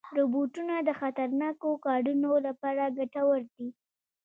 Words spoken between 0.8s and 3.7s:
د خطرناکو کارونو لپاره ګټور دي.